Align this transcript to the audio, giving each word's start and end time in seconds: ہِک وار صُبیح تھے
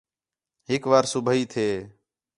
ہِک 0.69 0.83
وار 0.89 1.05
صُبیح 1.11 1.43
تھے 1.51 1.67